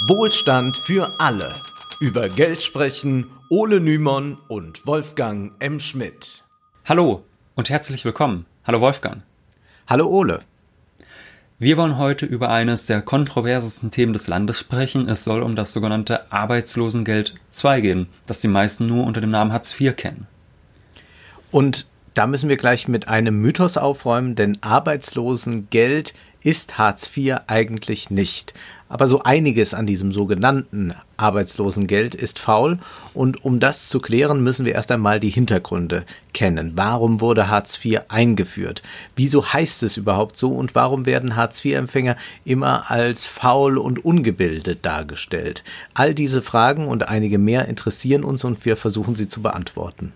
[0.00, 1.54] Wohlstand für alle.
[2.00, 5.80] Über Geld sprechen Ole Nymon und Wolfgang M.
[5.80, 6.44] Schmidt.
[6.84, 7.24] Hallo
[7.54, 8.44] und herzlich willkommen.
[8.66, 9.22] Hallo Wolfgang.
[9.86, 10.40] Hallo Ole.
[11.58, 15.08] Wir wollen heute über eines der kontroversesten Themen des Landes sprechen.
[15.08, 17.32] Es soll um das sogenannte Arbeitslosengeld
[17.64, 20.26] II gehen, das die meisten nur unter dem Namen Hartz IV kennen.
[21.50, 28.08] Und da müssen wir gleich mit einem Mythos aufräumen, denn Arbeitslosengeld ist Hartz IV eigentlich
[28.08, 28.54] nicht.
[28.88, 32.78] Aber so einiges an diesem sogenannten Arbeitslosengeld ist faul
[33.14, 36.72] und um das zu klären, müssen wir erst einmal die Hintergründe kennen.
[36.76, 38.82] Warum wurde Hartz IV eingeführt?
[39.16, 44.84] Wieso heißt es überhaupt so und warum werden Hartz IV-Empfänger immer als faul und ungebildet
[44.86, 45.64] dargestellt?
[45.94, 50.12] All diese Fragen und einige mehr interessieren uns und wir versuchen sie zu beantworten.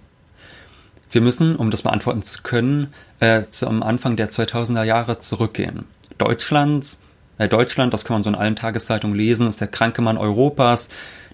[1.10, 5.86] Wir müssen, um das beantworten zu können, äh, zum Anfang der 2000er Jahre zurückgehen.
[6.18, 7.00] Deutschlands
[7.48, 10.88] Deutschland, das kann man so in allen Tageszeitungen lesen, ist der kranke Mann Europas.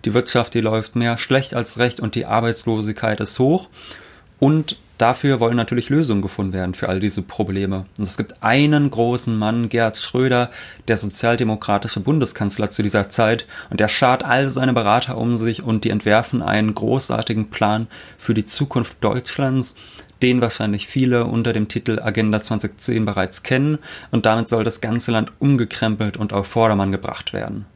[0.04, 3.68] Die Wirtschaft, die läuft mehr schlecht als recht und die Arbeitslosigkeit ist hoch.
[4.38, 7.86] Und dafür wollen natürlich Lösungen gefunden werden für all diese Probleme.
[7.98, 10.50] Und es gibt einen großen Mann, Gerhard Schröder,
[10.88, 15.84] der sozialdemokratische Bundeskanzler zu dieser Zeit, und der schart all seine Berater um sich und
[15.84, 19.74] die entwerfen einen großartigen Plan für die Zukunft Deutschlands,
[20.22, 23.78] den wahrscheinlich viele unter dem Titel Agenda 2010 bereits kennen
[24.10, 27.66] und damit soll das ganze Land umgekrempelt und auf Vordermann gebracht werden.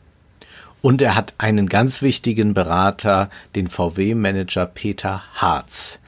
[0.82, 6.00] Und er hat einen ganz wichtigen Berater, den VW-Manager Peter Harz.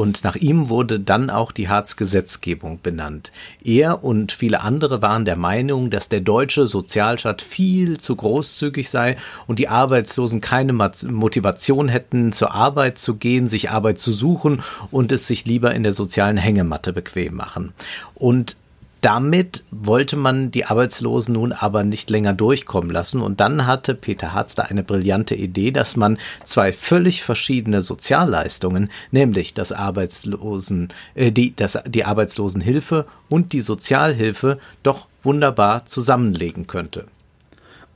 [0.00, 3.32] Und nach ihm wurde dann auch die Harz-Gesetzgebung benannt.
[3.62, 9.16] Er und viele andere waren der Meinung, dass der deutsche Sozialstaat viel zu großzügig sei
[9.46, 15.12] und die Arbeitslosen keine Motivation hätten, zur Arbeit zu gehen, sich Arbeit zu suchen und
[15.12, 17.74] es sich lieber in der sozialen Hängematte bequem machen.
[18.14, 18.56] Und
[19.00, 23.20] damit wollte man die Arbeitslosen nun aber nicht länger durchkommen lassen.
[23.20, 28.90] Und dann hatte Peter Harz da eine brillante Idee, dass man zwei völlig verschiedene Sozialleistungen,
[29.10, 37.06] nämlich das Arbeitslosen, äh, die, das, die Arbeitslosenhilfe und die Sozialhilfe doch wunderbar zusammenlegen könnte.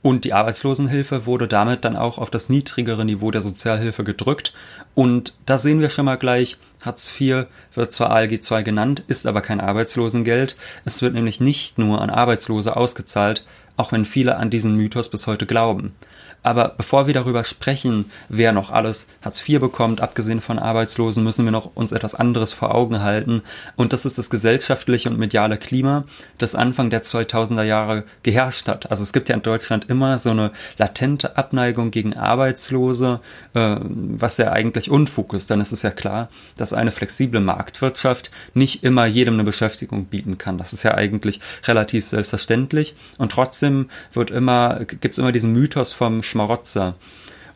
[0.05, 4.53] Und die Arbeitslosenhilfe wurde damit dann auch auf das niedrigere Niveau der Sozialhilfe gedrückt.
[4.93, 9.25] Und da sehen wir schon mal gleich, Hartz IV wird zwar ALG II genannt, ist
[9.25, 10.57] aber kein Arbeitslosengeld.
[10.85, 15.25] Es wird nämlich nicht nur an Arbeitslose ausgezahlt, auch wenn viele an diesen Mythos bis
[15.25, 15.95] heute glauben.
[16.45, 21.43] Aber bevor wir darüber sprechen, wer noch alles Hartz IV bekommt, abgesehen von Arbeitslosen, müssen
[21.43, 23.41] wir noch uns etwas anderes vor Augen halten.
[23.75, 26.03] Und das ist das gesellschaftliche und mediale Klima,
[26.37, 28.91] das Anfang der 2000er Jahre geherrscht hat.
[28.91, 33.21] Also es gibt ja in Deutschland immer so eine latente Abneigung gegen Arbeitslose,
[33.55, 35.49] äh, was ja eigentlich Unfug ist.
[35.49, 40.37] Dann ist es ja klar, dass eine flexible Marktwirtschaft nicht immer jedem eine Beschäftigung bieten
[40.37, 40.59] kann.
[40.59, 42.95] Das ist ja eigentlich relativ selbstverständlich.
[43.17, 46.95] Und trotzdem wird immer, gibt's immer diesen Mythos vom Schmarotzer.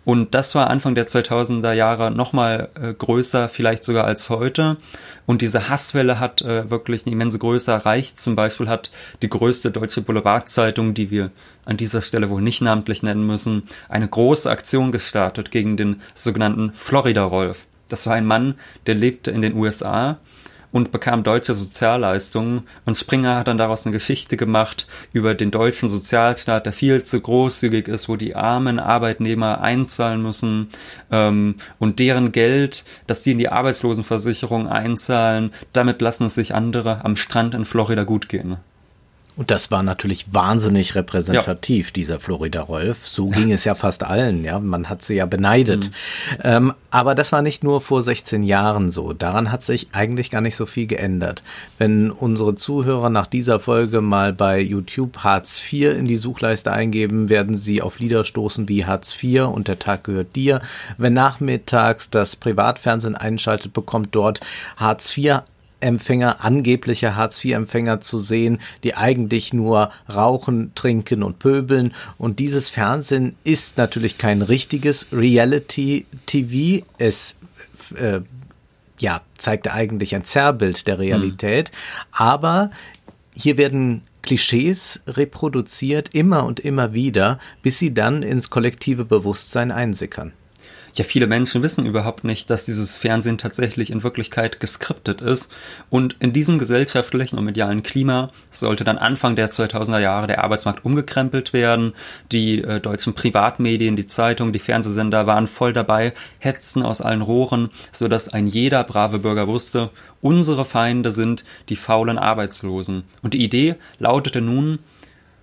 [0.06, 4.78] Und das war Anfang der 2000er Jahre nochmal äh, größer, vielleicht sogar als heute.
[5.25, 8.19] Und diese Hasswelle hat äh, wirklich eine immense Größe erreicht.
[8.19, 8.89] Zum Beispiel hat
[9.22, 11.31] die größte deutsche Boulevardzeitung, die wir
[11.66, 16.72] an dieser Stelle wohl nicht namentlich nennen müssen, eine große Aktion gestartet gegen den sogenannten
[16.75, 17.68] Florida Rolf.
[17.89, 18.56] Das war ein Mann,
[18.88, 20.18] der lebte in den USA
[20.72, 22.63] und bekam deutsche Sozialleistungen.
[22.85, 27.19] Und Springer hat dann daraus eine Geschichte gemacht über den deutschen Sozialstaat, der viel zu
[27.19, 30.69] großzügig ist, wo die armen Arbeitnehmer einzahlen müssen
[31.12, 37.03] ähm, und deren Geld, das die in die Arbeitslosenversicherung einzahlen, damit lassen es sich andere
[37.03, 38.57] am Strand in Florida gut gehen.
[39.39, 41.94] Und das war natürlich wahnsinnig repräsentativ, ja.
[41.94, 43.07] dieser Florida Rolf.
[43.07, 44.59] So ging es ja fast allen, ja.
[44.59, 45.85] Man hat sie ja beneidet.
[45.85, 46.38] Mhm.
[46.44, 49.13] Ähm, aber das war nicht nur vor 16 Jahren so.
[49.13, 51.41] Daran hat sich eigentlich gar nicht so viel geändert.
[51.77, 57.29] Wenn unsere Zuhörer nach dieser Folge mal bei YouTube Hartz IV in die Suchleiste eingeben,
[57.29, 60.59] werden sie auf Lieder stoßen wie Hartz IV und der Tag gehört dir.
[60.97, 64.41] Wenn nachmittags das Privatfernsehen einschaltet, bekommt dort
[64.75, 65.44] Hartz IV
[65.81, 71.94] Empfänger, angebliche Hartz-IV-Empfänger zu sehen, die eigentlich nur rauchen, trinken und pöbeln.
[72.18, 76.86] Und dieses Fernsehen ist natürlich kein richtiges Reality-TV.
[76.98, 77.38] Es
[77.95, 78.21] äh,
[79.00, 81.71] ja, zeigt eigentlich ein Zerrbild der Realität.
[81.71, 82.06] Mhm.
[82.12, 82.71] Aber
[83.33, 90.33] hier werden Klischees reproduziert immer und immer wieder, bis sie dann ins kollektive Bewusstsein einsickern
[90.95, 95.51] ja, viele Menschen wissen überhaupt nicht, dass dieses Fernsehen tatsächlich in Wirklichkeit geskriptet ist.
[95.89, 100.86] Und in diesem gesellschaftlichen und medialen Klima sollte dann Anfang der 2000er Jahre der Arbeitsmarkt
[100.86, 101.94] umgekrempelt werden.
[102.31, 107.69] Die äh, deutschen Privatmedien, die Zeitungen, die Fernsehsender waren voll dabei, hetzten aus allen Rohren,
[107.92, 109.89] sodass ein jeder brave Bürger wusste,
[110.21, 113.03] unsere Feinde sind die faulen Arbeitslosen.
[113.21, 114.80] Und die Idee lautete nun,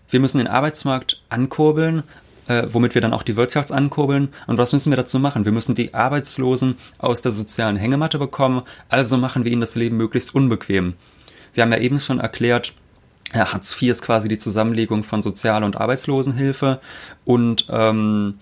[0.09, 2.05] wir müssen den Arbeitsmarkt ankurbeln,
[2.49, 4.29] äh, womit wir dann auch die Wirtschaft ankurbeln.
[4.47, 5.45] Und was müssen wir dazu machen?
[5.45, 9.97] Wir müssen die Arbeitslosen aus der sozialen Hängematte bekommen, also machen wir ihnen das Leben
[9.97, 10.95] möglichst unbequem.
[11.55, 12.75] Wir haben ja eben schon erklärt,
[13.35, 16.81] ja, Hartz IV ist quasi die Zusammenlegung von Sozial- und Arbeitslosenhilfe
[17.25, 18.35] und ähm,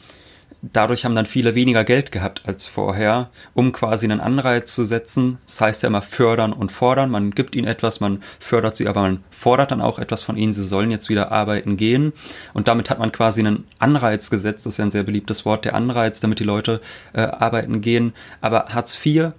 [0.72, 5.38] dadurch haben dann viele weniger Geld gehabt als vorher, um quasi einen Anreiz zu setzen.
[5.46, 7.11] Das heißt ja immer fördern und fordern.
[7.11, 10.52] Man gibt ihnen etwas, man fördert sie, aber man fordert dann auch etwas von ihnen.
[10.52, 12.12] Sie sollen jetzt wieder arbeiten gehen.
[12.52, 14.66] Und damit hat man quasi einen Anreiz gesetzt.
[14.66, 16.81] Das ist ja ein sehr beliebtes Wort, der Anreiz, damit die Leute
[17.12, 18.12] äh, arbeiten gehen.
[18.40, 19.32] Aber Hartz IV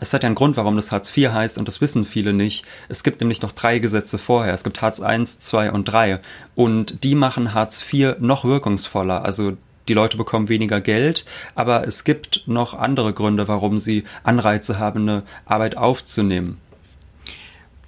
[0.00, 2.64] es hat ja einen Grund, warum das Hartz IV heißt und das wissen viele nicht.
[2.88, 4.52] Es gibt nämlich noch drei Gesetze vorher.
[4.52, 5.24] Es gibt Hartz I,
[5.56, 6.18] II und III
[6.54, 9.24] und die machen Hartz IV noch wirkungsvoller.
[9.24, 9.56] Also
[9.88, 11.24] die Leute bekommen weniger Geld,
[11.54, 16.58] aber es gibt noch andere Gründe, warum sie Anreize haben, eine Arbeit aufzunehmen.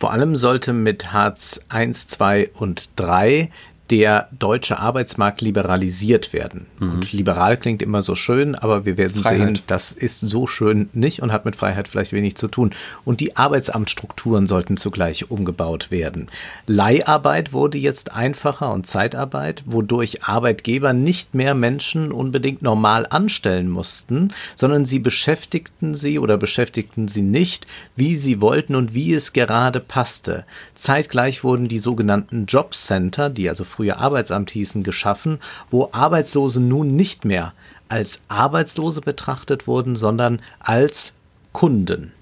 [0.01, 3.51] Vor allem sollte mit Hartz I, II und III
[3.91, 6.67] der deutsche Arbeitsmarkt liberalisiert werden.
[6.79, 6.91] Mhm.
[6.93, 9.57] Und liberal klingt immer so schön, aber wir werden Freiheit.
[9.57, 12.73] sehen, das ist so schön nicht und hat mit Freiheit vielleicht wenig zu tun.
[13.05, 16.29] Und die Arbeitsamtsstrukturen sollten zugleich umgebaut werden.
[16.67, 24.33] Leiharbeit wurde jetzt einfacher und Zeitarbeit, wodurch Arbeitgeber nicht mehr Menschen unbedingt normal anstellen mussten,
[24.55, 27.67] sondern sie beschäftigten sie oder beschäftigten sie nicht,
[27.97, 30.45] wie sie wollten und wie es gerade passte.
[30.77, 35.39] Zeitgleich wurden die sogenannten Jobcenter, die also früher Arbeitsamt hießen, geschaffen,
[35.71, 37.53] wo Arbeitslose nun nicht mehr
[37.89, 41.15] als Arbeitslose betrachtet wurden, sondern als
[41.53, 42.13] Kunden.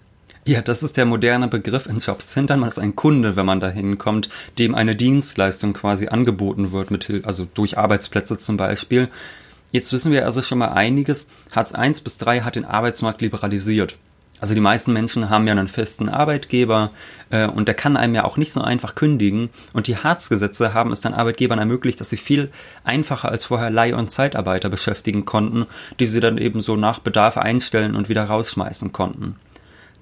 [0.46, 2.60] Ja, das ist der moderne Begriff in Jobcentern.
[2.60, 7.12] Man ist ein Kunde, wenn man da hinkommt, dem eine Dienstleistung quasi angeboten wird, mit,
[7.24, 9.08] also durch Arbeitsplätze zum Beispiel.
[9.72, 11.28] Jetzt wissen wir also schon mal einiges.
[11.52, 13.98] Hartz I bis III hat den Arbeitsmarkt liberalisiert.
[14.40, 16.90] Also die meisten Menschen haben ja einen festen Arbeitgeber
[17.30, 19.50] äh, und der kann einem ja auch nicht so einfach kündigen.
[19.72, 22.50] Und die Hartz-Gesetze haben es dann Arbeitgebern ermöglicht, dass sie viel
[22.84, 25.66] einfacher als vorher Leih- und Zeitarbeiter beschäftigen konnten,
[25.98, 29.36] die sie dann eben so nach Bedarf einstellen und wieder rausschmeißen konnten.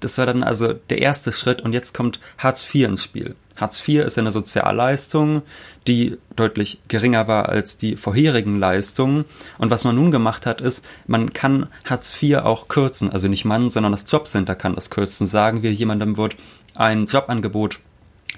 [0.01, 3.35] Das war dann also der erste Schritt und jetzt kommt Hartz IV ins Spiel.
[3.57, 5.43] Hartz IV ist eine Sozialleistung,
[5.87, 9.25] die deutlich geringer war als die vorherigen Leistungen.
[9.59, 13.11] Und was man nun gemacht hat, ist, man kann Hartz IV auch kürzen.
[13.11, 15.27] Also nicht man, sondern das Jobcenter kann das kürzen.
[15.27, 16.37] Sagen wir, jemandem wird
[16.75, 17.81] ein Jobangebot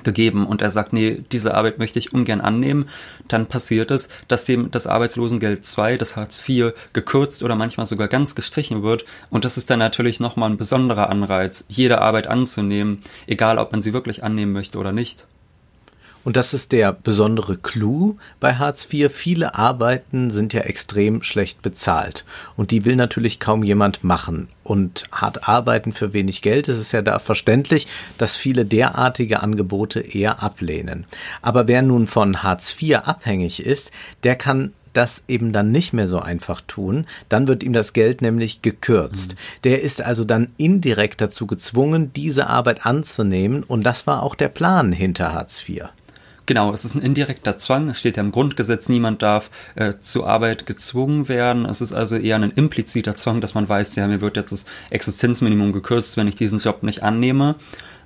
[0.04, 0.46] gegeben.
[0.46, 2.88] Und er sagt, nee, diese Arbeit möchte ich ungern annehmen,
[3.28, 8.08] dann passiert es, dass dem das Arbeitslosengeld 2, das Hartz IV, gekürzt oder manchmal sogar
[8.08, 9.04] ganz gestrichen wird.
[9.30, 13.82] Und das ist dann natürlich nochmal ein besonderer Anreiz, jede Arbeit anzunehmen, egal ob man
[13.82, 15.26] sie wirklich annehmen möchte oder nicht.
[16.28, 19.10] Und das ist der besondere Clou bei Hartz IV.
[19.10, 22.26] Viele Arbeiten sind ja extrem schlecht bezahlt.
[22.54, 24.48] Und die will natürlich kaum jemand machen.
[24.62, 27.86] Und hart arbeiten für wenig Geld, ist es ja da verständlich,
[28.18, 31.06] dass viele derartige Angebote eher ablehnen.
[31.40, 33.90] Aber wer nun von Hartz IV abhängig ist,
[34.22, 38.20] der kann das eben dann nicht mehr so einfach tun, dann wird ihm das Geld
[38.20, 39.32] nämlich gekürzt.
[39.32, 39.36] Mhm.
[39.64, 44.48] Der ist also dann indirekt dazu gezwungen, diese Arbeit anzunehmen und das war auch der
[44.48, 45.88] Plan hinter Hartz IV.
[46.48, 47.90] Genau, es ist ein indirekter Zwang.
[47.90, 51.66] Es steht ja im Grundgesetz, niemand darf äh, zur Arbeit gezwungen werden.
[51.66, 54.64] Es ist also eher ein impliziter Zwang, dass man weiß, ja, mir wird jetzt das
[54.88, 57.56] Existenzminimum gekürzt, wenn ich diesen Job nicht annehme.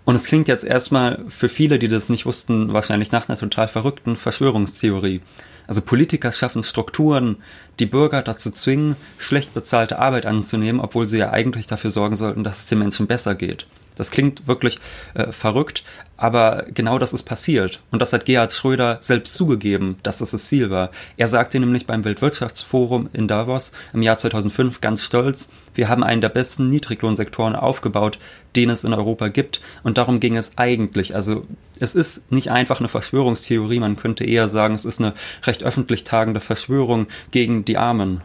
[0.05, 3.69] Und es klingt jetzt erstmal für viele, die das nicht wussten, wahrscheinlich nach einer total
[3.69, 5.21] verrückten Verschwörungstheorie.
[5.69, 7.37] Also Politiker schaffen Strukturen,
[7.79, 12.43] die Bürger dazu zwingen, schlecht bezahlte Arbeit anzunehmen, obwohl sie ja eigentlich dafür sorgen sollten,
[12.43, 13.69] dass es den Menschen besser geht.
[13.95, 14.79] Das klingt wirklich
[15.15, 15.85] äh, verrückt,
[16.17, 17.81] aber genau das ist passiert.
[17.91, 20.91] Und das hat Gerhard Schröder selbst zugegeben, dass das das Ziel war.
[21.17, 26.21] Er sagte nämlich beim Weltwirtschaftsforum in Davos im Jahr 2005 ganz stolz, wir haben einen
[26.21, 28.19] der besten Niedriglohnsektoren aufgebaut,
[28.57, 29.61] den es in Europa gibt.
[29.83, 31.15] Und darum ging es eigentlich.
[31.15, 31.45] Also
[31.81, 36.05] es ist nicht einfach eine Verschwörungstheorie, man könnte eher sagen, es ist eine recht öffentlich
[36.05, 38.23] tagende Verschwörung gegen die Armen.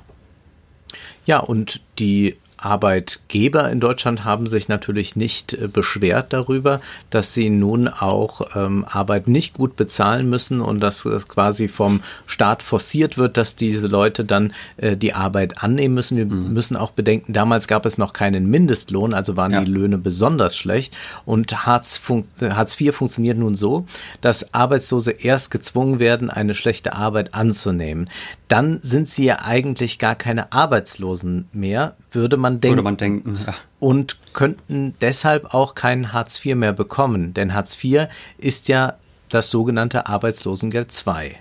[1.25, 7.49] Ja, und die Arbeitgeber in Deutschland haben sich natürlich nicht äh, beschwert darüber, dass sie
[7.49, 13.17] nun auch ähm, Arbeit nicht gut bezahlen müssen und dass es quasi vom Staat forciert
[13.17, 16.17] wird, dass diese Leute dann äh, die Arbeit annehmen müssen.
[16.17, 16.53] Wir mhm.
[16.53, 19.61] müssen auch bedenken, damals gab es noch keinen Mindestlohn, also waren ja.
[19.61, 20.95] die Löhne besonders schlecht.
[21.25, 22.01] Und Hartz,
[22.41, 23.85] Hartz IV funktioniert nun so,
[24.21, 28.09] dass Arbeitslose erst gezwungen werden, eine schlechte Arbeit anzunehmen.
[28.47, 32.69] Dann sind sie ja eigentlich gar keine Arbeitslosen mehr, würde man denken.
[32.69, 33.55] Würde man denken, ja.
[33.79, 38.95] Und könnten deshalb auch kein Hartz IV mehr bekommen, denn Hartz IV ist ja
[39.29, 41.35] das sogenannte Arbeitslosengeld II.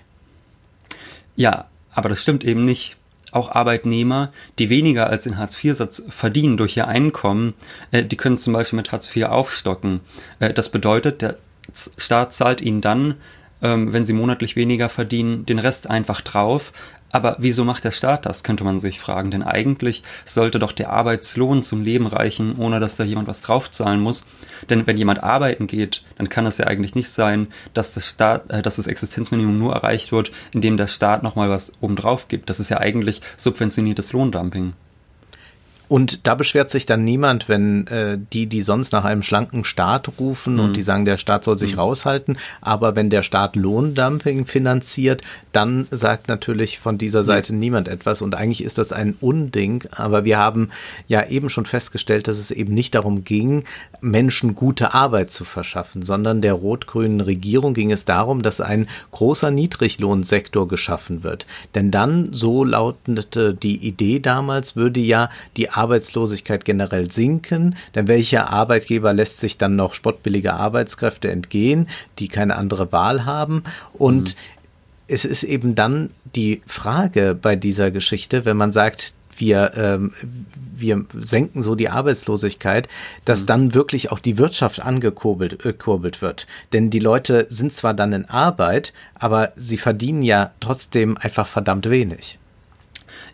[1.35, 2.97] Ja, aber das stimmt eben nicht.
[3.31, 7.55] Auch Arbeitnehmer, die weniger als den Hartz-IV-Satz verdienen durch ihr Einkommen,
[7.91, 9.99] äh, die können zum Beispiel mit Hartz IV aufstocken.
[10.39, 11.35] Äh, das bedeutet, der
[11.97, 13.15] Staat zahlt ihnen dann
[13.61, 16.73] ähm, wenn sie monatlich weniger verdienen, den Rest einfach drauf.
[17.11, 19.31] Aber wieso macht der Staat das, könnte man sich fragen.
[19.31, 24.01] Denn eigentlich sollte doch der Arbeitslohn zum Leben reichen, ohne dass da jemand was draufzahlen
[24.01, 24.25] muss.
[24.69, 28.49] Denn wenn jemand arbeiten geht, dann kann es ja eigentlich nicht sein, dass das, Staat,
[28.49, 32.49] äh, dass das Existenzminimum nur erreicht wird, indem der Staat nochmal was obendrauf gibt.
[32.49, 34.73] Das ist ja eigentlich subventioniertes Lohndumping.
[35.87, 40.09] Und da beschwert sich dann niemand, wenn äh, die, die sonst nach einem schlanken Staat
[40.19, 40.59] rufen mhm.
[40.59, 41.79] und die sagen, der Staat soll sich mhm.
[41.79, 45.21] raushalten, aber wenn der Staat Lohndumping finanziert,
[45.53, 47.59] dann sagt natürlich von dieser Seite mhm.
[47.59, 50.69] niemand etwas und eigentlich ist das ein Unding, aber wir haben
[51.07, 53.63] ja eben schon festgestellt, dass es eben nicht darum ging,
[54.01, 59.51] Menschen gute Arbeit zu verschaffen, sondern der rot-grünen Regierung ging es darum, dass ein großer
[59.51, 61.47] Niedriglohnsektor geschaffen wird.
[61.75, 68.49] Denn dann, so lautete die Idee damals, würde ja die Arbeitslosigkeit generell sinken, denn welcher
[68.49, 71.87] Arbeitgeber lässt sich dann noch spottbillige Arbeitskräfte entgehen,
[72.19, 74.39] die keine andere Wahl haben und mhm.
[75.07, 80.11] Es ist eben dann die Frage bei dieser Geschichte, wenn man sagt, wir, ähm,
[80.75, 82.89] wir senken so die Arbeitslosigkeit,
[83.23, 83.45] dass mhm.
[83.45, 86.47] dann wirklich auch die Wirtschaft angekurbelt äh, kurbelt wird.
[86.73, 91.89] Denn die Leute sind zwar dann in Arbeit, aber sie verdienen ja trotzdem einfach verdammt
[91.89, 92.39] wenig.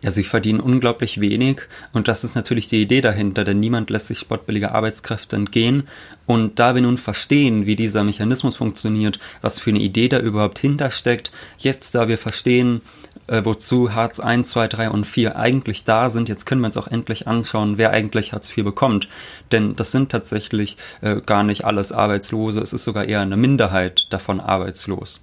[0.03, 1.62] Ja, sie verdienen unglaublich wenig
[1.93, 5.88] und das ist natürlich die Idee dahinter, denn niemand lässt sich sportbillige Arbeitskräfte entgehen.
[6.25, 10.60] Und da wir nun verstehen, wie dieser Mechanismus funktioniert, was für eine Idee da überhaupt
[10.60, 12.81] hintersteckt, jetzt da wir verstehen,
[13.27, 16.77] äh, wozu Hartz 1, 2, 3 und 4 eigentlich da sind, jetzt können wir uns
[16.77, 19.07] auch endlich anschauen, wer eigentlich Hartz 4 bekommt.
[19.53, 24.07] Denn das sind tatsächlich äh, gar nicht alles Arbeitslose, es ist sogar eher eine Minderheit
[24.10, 25.22] davon arbeitslos.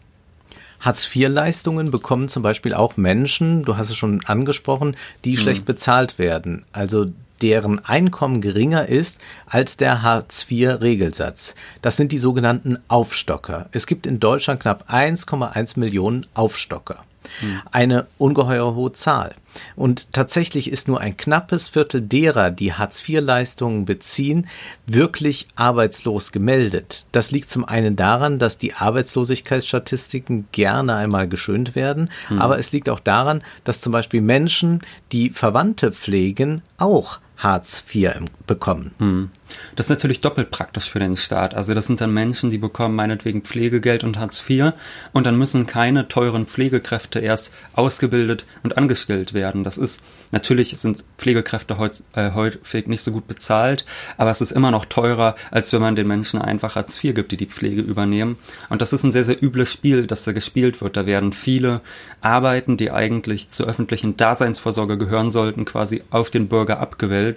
[0.81, 5.37] Hartz-IV-Leistungen bekommen zum Beispiel auch Menschen, du hast es schon angesprochen, die mhm.
[5.37, 6.65] schlecht bezahlt werden.
[6.73, 7.07] Also
[7.43, 11.55] deren Einkommen geringer ist als der Hartz-IV-Regelsatz.
[11.83, 13.69] Das sind die sogenannten Aufstocker.
[13.73, 17.05] Es gibt in Deutschland knapp 1,1 Millionen Aufstocker.
[17.41, 17.61] Hm.
[17.71, 19.35] Eine ungeheuer hohe Zahl.
[19.77, 24.47] Und tatsächlich ist nur ein knappes Viertel derer, die Hartz-IV-Leistungen beziehen,
[24.87, 27.07] wirklich arbeitslos gemeldet.
[27.13, 32.41] Das liegt zum einen daran, dass die Arbeitslosigkeitsstatistiken gerne einmal geschönt werden, hm.
[32.41, 38.23] aber es liegt auch daran, dass zum Beispiel Menschen, die Verwandte pflegen, auch Hartz IV
[38.47, 38.93] bekommen.
[38.99, 39.31] Hm.
[39.77, 41.55] Das ist natürlich doppelt praktisch für den Staat.
[41.55, 44.73] Also das sind dann Menschen, die bekommen meinetwegen Pflegegeld und Hartz IV
[45.13, 49.65] und dann müssen keine teuren Pflegekräfte erst ausgebildet und angestellt werden.
[49.65, 53.85] Das ist, natürlich sind Pflegekräfte heut, äh, häufig nicht so gut bezahlt,
[54.17, 57.33] aber es ist immer noch teurer, als wenn man den Menschen einfach Hartz IV gibt,
[57.33, 58.37] die die Pflege übernehmen.
[58.69, 60.97] Und das ist ein sehr, sehr übles Spiel, das da gespielt wird.
[60.97, 61.81] Da werden viele
[62.21, 67.30] Arbeiten, die eigentlich zur öffentlichen Daseinsvorsorge gehören sollten, quasi auf den Bürger abgewälzt.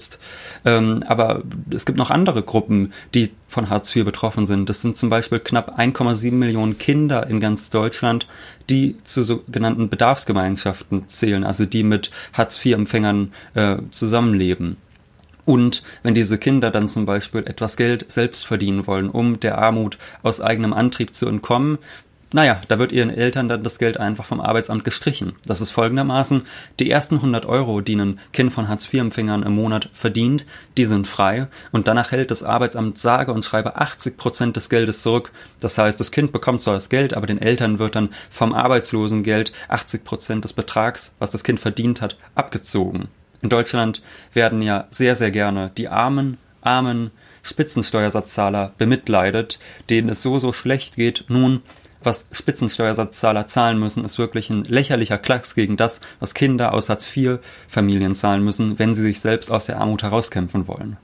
[0.66, 4.70] Ähm, aber es gibt noch andere Gruppen, die von Hartz IV betroffen sind.
[4.70, 8.28] Das sind zum Beispiel knapp 1,7 Millionen Kinder in ganz Deutschland,
[8.70, 14.78] die zu sogenannten Bedarfsgemeinschaften zählen, also die mit Hartz IV-Empfängern äh, zusammenleben.
[15.46, 19.98] Und wenn diese Kinder dann zum Beispiel etwas Geld selbst verdienen wollen, um der Armut
[20.22, 21.80] aus eigenem Antrieb zu entkommen,
[22.34, 25.34] naja, da wird ihren Eltern dann das Geld einfach vom Arbeitsamt gestrichen.
[25.46, 26.48] Das ist folgendermaßen,
[26.80, 31.48] die ersten 100 Euro, die ein Kind von Hartz-IV-Empfängern im Monat verdient, die sind frei
[31.72, 35.32] und danach hält das Arbeitsamt sage und schreibe 80 Prozent des Geldes zurück.
[35.60, 39.54] Das heißt, das Kind bekommt zwar das Geld, aber den Eltern wird dann vom Arbeitslosengeld
[39.68, 43.10] 80 Prozent des Betrags, was das Kind verdient hat, abgezogen.
[43.44, 44.02] In Deutschland
[44.34, 47.12] werden ja sehr, sehr gerne die armen, armen
[47.44, 49.60] Spitzensteuersatzzahler bemitleidet,
[49.90, 51.26] denen es so, so schlecht geht.
[51.28, 51.62] Nun,
[52.06, 58.16] was Spitzensteuersatzzahler zahlen müssen, ist wirklich ein lächerlicher Klacks gegen das, was Kinder aus Hartz-IV-Familien
[58.16, 60.98] zahlen müssen, wenn sie sich selbst aus der Armut herauskämpfen wollen.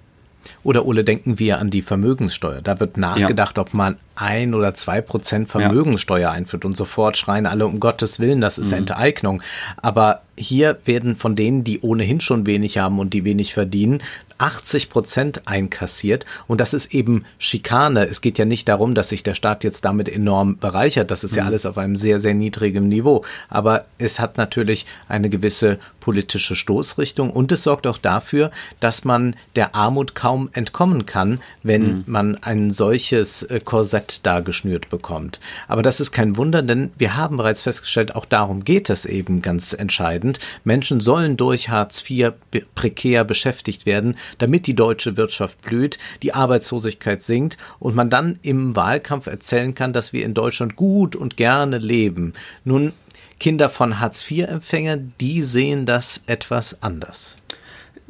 [0.63, 2.61] Oder Ole, denken wir an die Vermögenssteuer.
[2.61, 3.61] Da wird nachgedacht, ja.
[3.61, 6.31] ob man ein oder zwei Prozent Vermögenssteuer ja.
[6.31, 8.79] einführt und sofort schreien alle um Gottes Willen, das ist mhm.
[8.79, 9.41] Enteignung.
[9.77, 14.01] Aber hier werden von denen, die ohnehin schon wenig haben und die wenig verdienen,
[14.39, 16.25] 80 Prozent einkassiert.
[16.47, 18.05] Und das ist eben Schikane.
[18.05, 21.11] Es geht ja nicht darum, dass sich der Staat jetzt damit enorm bereichert.
[21.11, 21.37] Das ist mhm.
[21.37, 23.23] ja alles auf einem sehr, sehr niedrigen Niveau.
[23.49, 29.35] Aber es hat natürlich eine gewisse politische Stoßrichtung und es sorgt auch dafür, dass man
[29.55, 32.03] der Armut kaum entkommen kann, wenn mhm.
[32.07, 35.39] man ein solches äh, Korsett da geschnürt bekommt.
[35.67, 39.41] Aber das ist kein Wunder, denn wir haben bereits festgestellt, auch darum geht es eben
[39.41, 40.39] ganz entscheidend.
[40.63, 42.31] Menschen sollen durch Hartz IV
[42.73, 48.75] prekär beschäftigt werden, damit die deutsche Wirtschaft blüht, die Arbeitslosigkeit sinkt und man dann im
[48.75, 52.33] Wahlkampf erzählen kann, dass wir in Deutschland gut und gerne leben.
[52.63, 52.93] Nun,
[53.39, 57.37] Kinder von Hartz-IV-Empfängern, die sehen das etwas anders.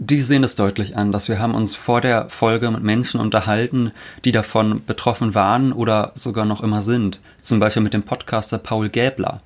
[0.02, 3.92] Die sehen es deutlich an, dass wir haben uns vor der Folge mit Menschen unterhalten,
[4.24, 7.20] die davon betroffen waren oder sogar noch immer sind.
[7.42, 9.42] Zum Beispiel mit dem Podcaster Paul Gäbler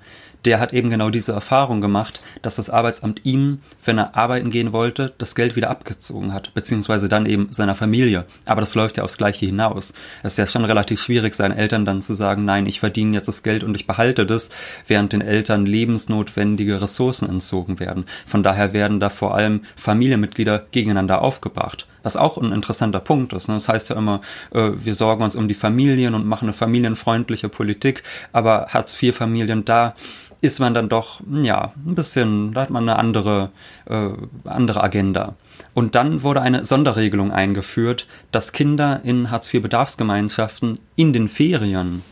[0.46, 4.74] der hat eben genau diese Erfahrung gemacht, dass das Arbeitsamt ihm, wenn er arbeiten gehen
[4.74, 8.26] wollte, das Geld wieder abgezogen hat, beziehungsweise dann eben seiner Familie.
[8.46, 9.94] Aber das läuft ja aufs Gleiche hinaus.
[10.22, 13.28] Es ist ja schon relativ schwierig, seinen Eltern dann zu sagen, nein, ich verdiene jetzt
[13.28, 14.50] das Geld und ich behalte das,
[14.88, 18.06] während den Eltern lebensnotwendige Ressourcen entzogen werden.
[18.26, 21.88] Von daher werden da vor allem Familienmitglieder gegeneinander aufgebracht.
[22.04, 23.48] Was auch ein interessanter Punkt ist.
[23.48, 23.56] Ne?
[23.56, 27.50] Das heißt ja immer, äh, wir sorgen uns um die Familien und machen eine familienfreundliche
[27.50, 29.96] Politik, aber Hartz-IV-Familien da
[30.44, 33.52] ist man dann doch, ja, ein bisschen, da hat man eine andere,
[33.86, 34.10] äh,
[34.44, 35.36] andere Agenda.
[35.74, 42.04] Und dann wurde eine Sonderregelung eingeführt, dass Kinder in Hartz-IV-Bedarfsgemeinschaften in den Ferien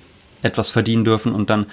[0.43, 1.65] etwas verdienen dürfen und dann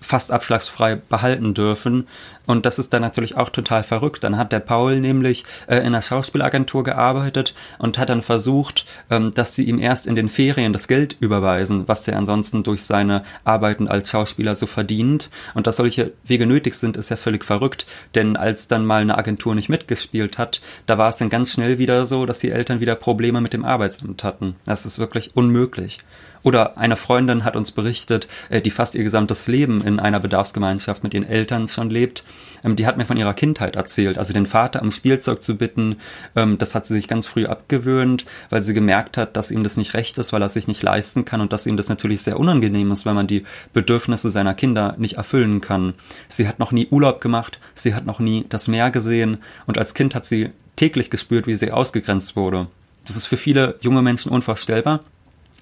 [0.00, 2.06] fast abschlagsfrei behalten dürfen.
[2.46, 4.24] Und das ist dann natürlich auch total verrückt.
[4.24, 9.32] Dann hat der Paul nämlich äh, in einer Schauspielagentur gearbeitet und hat dann versucht, ähm,
[9.34, 13.22] dass sie ihm erst in den Ferien das Geld überweisen, was der ansonsten durch seine
[13.44, 15.28] Arbeiten als Schauspieler so verdient.
[15.52, 17.86] Und dass solche Wege nötig sind, ist ja völlig verrückt.
[18.14, 21.78] Denn als dann mal eine Agentur nicht mitgespielt hat, da war es dann ganz schnell
[21.78, 24.56] wieder so, dass die Eltern wieder Probleme mit dem Arbeitsamt hatten.
[24.64, 26.00] Das ist wirklich unmöglich.
[26.48, 31.04] Oder eine Freundin hat uns berichtet, äh, die fast ihr gesamtes Leben in einer Bedarfsgemeinschaft
[31.04, 32.24] mit ihren Eltern schon lebt.
[32.64, 34.16] Ähm, die hat mir von ihrer Kindheit erzählt.
[34.16, 35.96] Also den Vater am Spielzeug zu bitten,
[36.34, 39.76] ähm, das hat sie sich ganz früh abgewöhnt, weil sie gemerkt hat, dass ihm das
[39.76, 42.40] nicht recht ist, weil er sich nicht leisten kann und dass ihm das natürlich sehr
[42.40, 45.92] unangenehm ist, weil man die Bedürfnisse seiner Kinder nicht erfüllen kann.
[46.28, 49.36] Sie hat noch nie Urlaub gemacht, sie hat noch nie das Meer gesehen
[49.66, 52.68] und als Kind hat sie täglich gespürt, wie sie ausgegrenzt wurde.
[53.06, 55.00] Das ist für viele junge Menschen unvorstellbar.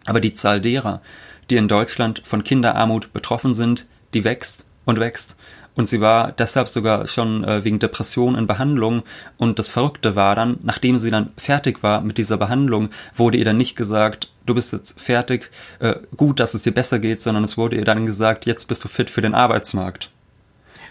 [0.07, 1.03] Aber die Zahl derer,
[1.51, 5.37] die in Deutschland von Kinderarmut betroffen sind, die wächst und wächst.
[5.75, 9.03] Und sie war deshalb sogar schon äh, wegen Depression in Behandlung.
[9.37, 13.45] Und das Verrückte war dann, nachdem sie dann fertig war mit dieser Behandlung, wurde ihr
[13.45, 17.45] dann nicht gesagt, du bist jetzt fertig, äh, gut, dass es dir besser geht, sondern
[17.45, 20.11] es wurde ihr dann gesagt, jetzt bist du fit für den Arbeitsmarkt.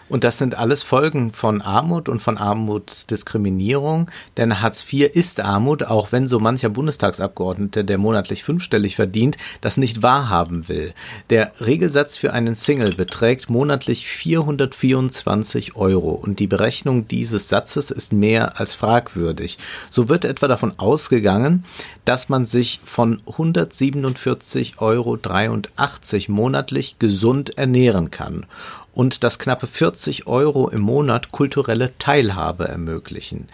[0.08, 5.84] Und das sind alles Folgen von Armut und von Armutsdiskriminierung, denn Hartz IV ist Armut,
[5.84, 10.94] auch wenn so mancher Bundestagsabgeordnete, der monatlich fünfstellig verdient, das nicht wahrhaben will.
[11.32, 18.14] Der Regelsatz für einen Single beträgt monatlich 424 Euro und die Berechnung dieses Satzes ist
[18.14, 19.58] mehr als fragwürdig.
[19.90, 21.66] So wird etwa davon ausgegangen,
[22.06, 25.18] dass man sich von 147,83 Euro
[26.28, 28.46] monatlich gesund ernähren kann
[28.96, 33.50] und dass knappe 40 Euro im Monat kulturelle Teilhabe ermöglichen.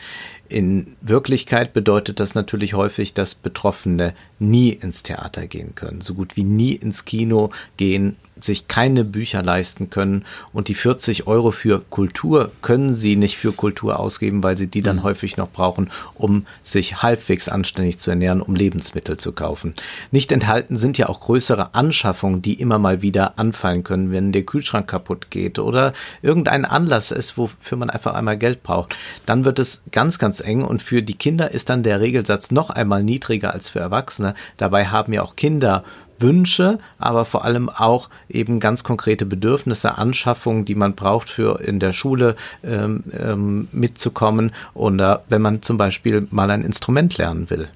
[0.51, 6.35] In Wirklichkeit bedeutet das natürlich häufig, dass Betroffene nie ins Theater gehen können, so gut
[6.35, 11.81] wie nie ins Kino gehen sich keine Bücher leisten können und die 40 Euro für
[11.89, 15.03] Kultur können sie nicht für Kultur ausgeben, weil sie die dann mhm.
[15.03, 19.75] häufig noch brauchen, um sich halbwegs anständig zu ernähren, um Lebensmittel zu kaufen.
[20.11, 24.43] Nicht enthalten sind ja auch größere Anschaffungen, die immer mal wieder anfallen können, wenn der
[24.43, 28.95] Kühlschrank kaputt geht oder irgendein Anlass ist, wofür man einfach einmal Geld braucht.
[29.25, 32.69] Dann wird es ganz, ganz eng und für die Kinder ist dann der Regelsatz noch
[32.69, 34.33] einmal niedriger als für Erwachsene.
[34.57, 35.83] Dabei haben ja auch Kinder
[36.21, 41.79] Wünsche, aber vor allem auch eben ganz konkrete Bedürfnisse, Anschaffungen, die man braucht, für in
[41.79, 47.67] der Schule ähm, ähm, mitzukommen oder wenn man zum Beispiel mal ein Instrument lernen will.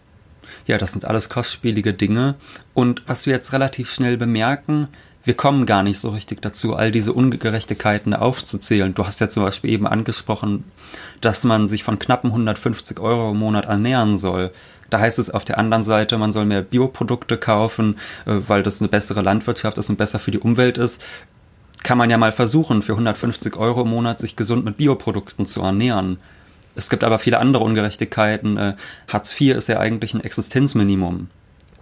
[0.67, 2.35] Ja, das sind alles kostspielige Dinge.
[2.73, 4.87] Und was wir jetzt relativ schnell bemerken,
[5.25, 8.93] wir kommen gar nicht so richtig dazu, all diese Ungerechtigkeiten aufzuzählen.
[8.93, 10.63] Du hast ja zum Beispiel eben angesprochen,
[11.19, 14.51] dass man sich von knappen 150 Euro im Monat ernähren soll.
[14.91, 18.81] Da heißt es auf der anderen Seite, man soll mehr Bioprodukte kaufen, äh, weil das
[18.81, 21.01] eine bessere Landwirtschaft ist und besser für die Umwelt ist.
[21.83, 25.61] Kann man ja mal versuchen, für 150 Euro im Monat sich gesund mit Bioprodukten zu
[25.61, 26.17] ernähren.
[26.75, 28.57] Es gibt aber viele andere Ungerechtigkeiten.
[28.57, 28.75] Äh,
[29.07, 31.29] Hartz IV ist ja eigentlich ein Existenzminimum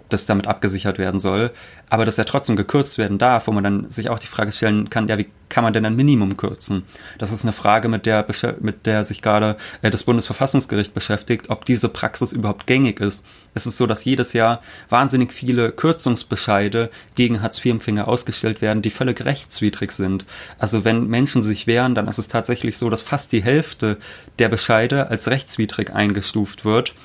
[0.10, 1.52] das damit abgesichert werden soll,
[1.90, 4.90] aber dass er trotzdem gekürzt werden darf, wo man dann sich auch die Frage stellen
[4.90, 6.84] kann, ja, wie kann man denn ein Minimum kürzen?
[7.20, 8.26] Das ist eine Frage, mit der,
[8.60, 13.26] mit der sich gerade äh, das Bundesverfassungsgericht beschäftigt, ob diese Praxis überhaupt gängig ist.
[13.54, 19.24] Es ist so, dass jedes Jahr wahnsinnig viele Kürzungsbescheide gegen Hartz-IV-Empfänger ausgestellt werden, die völlig
[19.24, 20.26] rechtswidrig sind.
[20.58, 23.98] Also wenn Menschen sich wehren, dann ist es tatsächlich so, dass fast die Hälfte
[24.40, 26.96] der Bescheide als rechtswidrig eingestuft wird.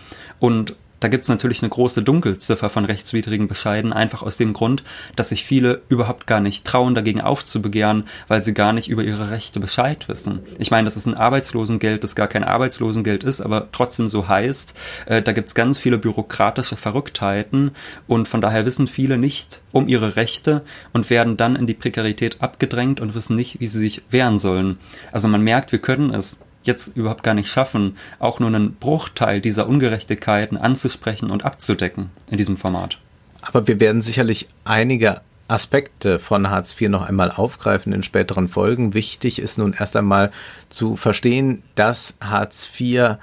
[0.41, 4.83] Und da gibt's natürlich eine große Dunkelziffer von rechtswidrigen Bescheiden, einfach aus dem Grund,
[5.17, 9.31] dass sich viele überhaupt gar nicht trauen, dagegen aufzubegehren, weil sie gar nicht über ihre
[9.31, 10.41] Rechte Bescheid wissen.
[10.59, 14.75] Ich meine, das ist ein Arbeitslosengeld, das gar kein Arbeitslosengeld ist, aber trotzdem so heißt.
[15.07, 17.73] Äh, da gibt's ganz viele bürokratische Verrücktheiten
[18.07, 22.41] und von daher wissen viele nicht um ihre Rechte und werden dann in die Prekarität
[22.41, 24.79] abgedrängt und wissen nicht, wie sie sich wehren sollen.
[25.13, 29.41] Also man merkt, wir können es jetzt überhaupt gar nicht schaffen, auch nur einen Bruchteil
[29.41, 32.99] dieser Ungerechtigkeiten anzusprechen und abzudecken in diesem Format.
[33.41, 38.93] Aber wir werden sicherlich einige Aspekte von Hartz IV noch einmal aufgreifen in späteren Folgen.
[38.93, 40.31] Wichtig ist nun erst einmal
[40.69, 43.17] zu verstehen, dass Hartz IV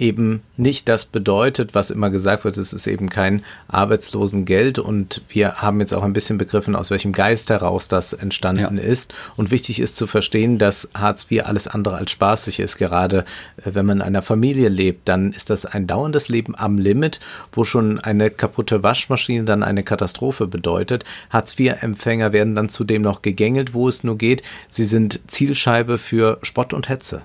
[0.00, 5.56] eben nicht das bedeutet, was immer gesagt wird, es ist eben kein Arbeitslosengeld und wir
[5.56, 8.82] haben jetzt auch ein bisschen begriffen, aus welchem Geist heraus das entstanden ja.
[8.82, 13.24] ist und wichtig ist zu verstehen, dass Hartz IV alles andere als spaßig ist, gerade
[13.64, 17.20] äh, wenn man in einer Familie lebt, dann ist das ein dauerndes Leben am Limit,
[17.52, 21.04] wo schon eine kaputte Waschmaschine dann eine Katastrophe bedeutet.
[21.30, 24.42] Hartz IV-Empfänger werden dann zudem noch gegängelt, wo es nur geht.
[24.68, 27.22] Sie sind Zielscheibe für Spott und Hetze.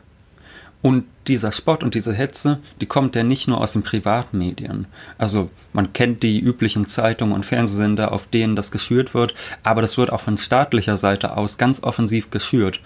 [0.84, 4.86] Und dieser Spott und diese Hetze, die kommt ja nicht nur aus den Privatmedien.
[5.18, 9.98] Also man kennt die üblichen Zeitungen und Fernsehsender, auf denen das geschürt wird, aber das
[9.98, 12.82] wird auch von staatlicher Seite aus ganz offensiv geschürt.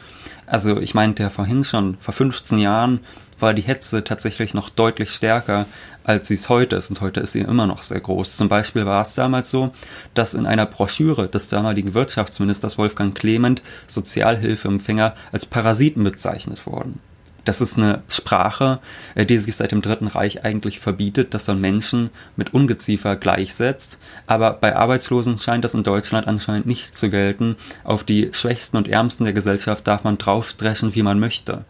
[0.45, 2.99] Also ich meinte ja vorhin schon, vor 15 Jahren
[3.39, 5.65] war die Hetze tatsächlich noch deutlich stärker,
[6.03, 6.91] als sie es heute ist.
[6.91, 8.37] Und heute ist sie immer noch sehr groß.
[8.37, 9.73] Zum Beispiel war es damals so,
[10.13, 16.99] dass in einer Broschüre des damaligen Wirtschaftsministers Wolfgang Clement Sozialhilfeempfänger als Parasiten bezeichnet wurden.
[17.47, 18.79] Das ist eine Sprache,
[19.15, 23.99] äh, die sich seit dem Dritten Reich eigentlich verbietet, dass man Menschen mit Ungeziefer gleichsetzt.
[24.25, 27.55] Aber bei Arbeitslosen scheint das in Deutschland anscheinend nicht zu gelten.
[27.85, 31.63] Auf die Schwächsten und Ärmsten der Gesellschaft darf man draufdreschen, wie man möchte.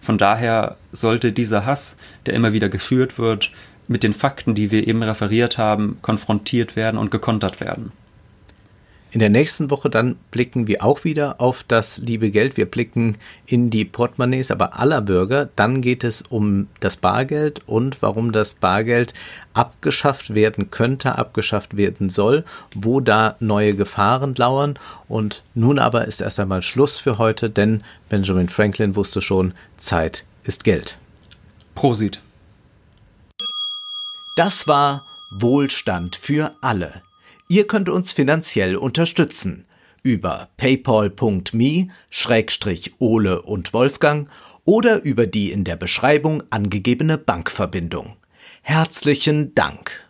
[0.00, 3.50] Von daher sollte dieser Hass, der immer wieder geschürt wird,
[3.88, 7.90] mit den Fakten, die wir eben referiert haben, konfrontiert werden und gekontert werden.
[9.14, 12.56] In der nächsten Woche dann blicken wir auch wieder auf das liebe Geld.
[12.56, 15.48] Wir blicken in die Portemonnaies aber aller Bürger.
[15.54, 19.14] Dann geht es um das Bargeld und warum das Bargeld
[19.52, 24.80] abgeschafft werden könnte, abgeschafft werden soll, wo da neue Gefahren lauern.
[25.06, 30.24] Und nun aber ist erst einmal Schluss für heute, denn Benjamin Franklin wusste schon, Zeit
[30.42, 30.98] ist Geld.
[31.76, 32.20] Prosit.
[34.34, 37.03] Das war Wohlstand für alle
[37.48, 39.66] Ihr könnt uns finanziell unterstützen
[40.02, 41.92] über paypal.me-ole
[43.42, 44.28] und Wolfgang
[44.64, 48.16] oder über die in der Beschreibung angegebene Bankverbindung.
[48.62, 50.03] Herzlichen Dank.